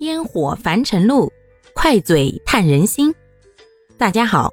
[0.00, 1.32] 烟火凡尘路，
[1.72, 3.14] 快嘴探人心。
[3.96, 4.52] 大家好，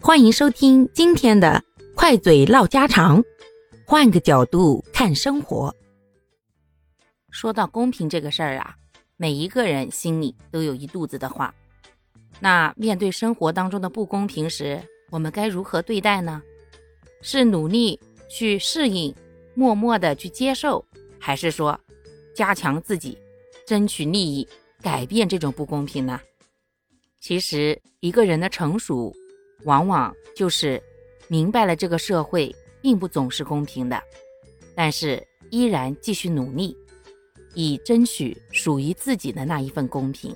[0.00, 1.62] 欢迎收听今天的
[1.94, 3.22] 快嘴唠家常，
[3.86, 5.74] 换个角度看生活。
[7.30, 8.74] 说到公平这个事儿啊，
[9.16, 11.54] 每一个人心里都有一肚子的话。
[12.40, 16.42] 那面对生活当中的不公平时，我们该如何对待呢？
[17.22, 17.98] 是努力
[18.28, 19.14] 去适应，
[19.54, 20.84] 默默的去接受，
[21.18, 21.78] 还是说
[22.34, 23.16] 加强自己，
[23.64, 24.48] 争取利益，
[24.82, 26.20] 改变这种不公平呢？
[27.20, 29.14] 其实，一个人的成熟，
[29.64, 30.82] 往往就是
[31.28, 34.02] 明白了这个社会并不总是公平的，
[34.74, 36.74] 但是依然继续努力，
[37.54, 40.34] 以争取属于自己的那一份公平。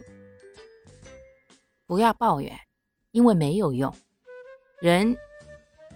[1.87, 2.55] 不要抱怨，
[3.13, 3.93] 因为没有用。
[4.81, 5.17] 人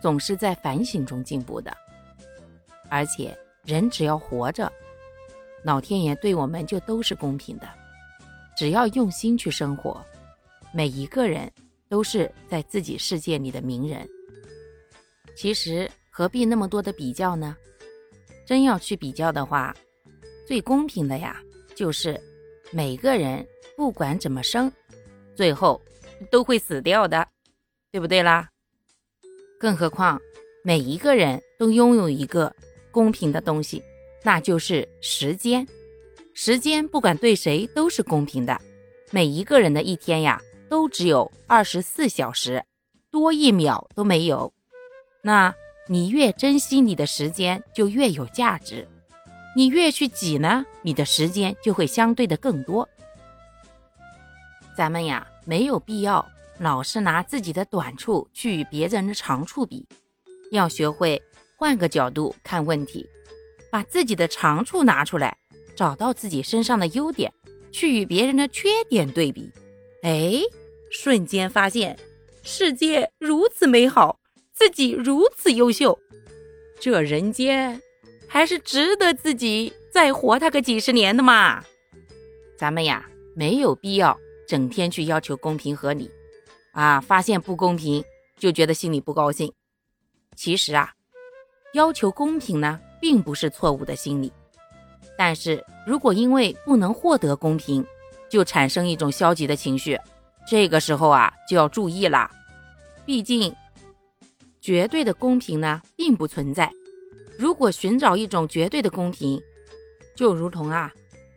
[0.00, 1.76] 总是在反省中进步的，
[2.88, 4.72] 而且人只要活着，
[5.62, 7.68] 老天爷对我们就都是公平的。
[8.58, 10.04] 只要用心去生活，
[10.74, 11.48] 每一个人
[11.88, 14.04] 都是在自己世界里的名人。
[15.36, 17.56] 其实何必那么多的比较呢？
[18.44, 19.72] 真要去比较的话，
[20.44, 21.40] 最公平的呀，
[21.76, 22.20] 就是
[22.72, 24.72] 每个人不管怎么生，
[25.36, 25.80] 最后
[26.28, 27.24] 都会死掉的，
[27.92, 28.48] 对不对啦？
[29.60, 30.20] 更何况，
[30.64, 32.52] 每一个人都拥有一个
[32.90, 33.80] 公平的东西，
[34.24, 35.64] 那就是时间。
[36.40, 38.56] 时间不管对谁都是公平的。
[39.10, 42.64] 每一个人的一天呀，都只有二十四小时，
[43.10, 44.52] 多一秒都没有。
[45.20, 45.52] 那
[45.88, 48.86] 你越珍惜你的时间，就越有价值。
[49.56, 52.88] 你越去挤呢，你的时间就会相对的更多。
[54.76, 56.24] 咱们呀，没有必要。
[56.58, 59.84] 老是拿自己的短处去与别人的长处比，
[60.52, 61.20] 要学会
[61.56, 63.04] 换个角度看问题，
[63.72, 65.36] 把自己的长处拿出来，
[65.78, 67.32] 找到自己身上的优点，
[67.70, 69.48] 去与别人的缺点对比。
[70.02, 70.32] 哎，
[70.90, 71.96] 瞬间发现
[72.42, 74.18] 世界如此美好，
[74.52, 75.96] 自己如此优秀，
[76.80, 77.80] 这人间
[78.26, 81.64] 还是值得自己再活他个几十年的嘛。
[82.56, 84.18] 咱们呀，没有必要
[84.48, 86.10] 整天去要求公平合理。
[86.72, 88.02] 啊，发现不公平
[88.36, 89.52] 就觉得心里不高兴。
[90.34, 90.92] 其实啊，
[91.74, 94.32] 要求公平呢，并不是错误的心理。
[95.18, 97.84] 但是如果因为不能获得公平，
[98.30, 99.98] 就产生一种消极的情绪，
[100.48, 102.30] 这个时候啊，就要注意了。
[103.04, 103.54] 毕竟，
[104.60, 106.70] 绝对的公平呢，并不存在。
[107.36, 109.38] 如果寻找一种绝对的公平，
[110.14, 110.92] 就如同啊，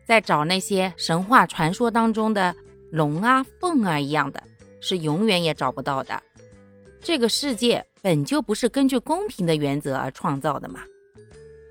[0.06, 2.56] 在找那些神话传说当中的
[2.92, 4.42] 龙啊、凤啊一样的。
[4.84, 6.19] 是永远也找不到的。
[7.02, 10.81] 这个世界本就不是根据公平的原则而创造的嘛。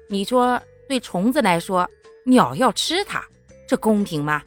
[0.08, 1.90] 你说对虫子来说，
[2.26, 3.22] 鸟要吃它，
[3.66, 4.42] 这公平吗？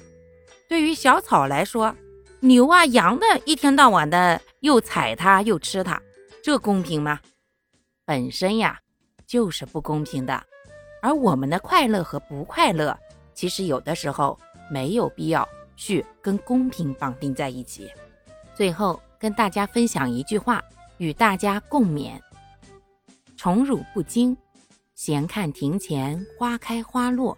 [0.67, 1.95] 对于小草来说，
[2.39, 6.01] 牛啊羊的一天到晚的又踩它又吃它，
[6.43, 7.19] 这公平吗？
[8.05, 8.79] 本身呀
[9.25, 10.43] 就是不公平的。
[11.01, 12.97] 而我们的快乐和不快乐，
[13.33, 14.39] 其实有的时候
[14.71, 17.91] 没有必要去跟公平绑定在一起。
[18.55, 20.63] 最后跟大家分享一句话，
[20.97, 22.19] 与大家共勉：
[23.35, 24.37] 宠辱不惊，
[24.95, 27.37] 闲看庭前花开花落；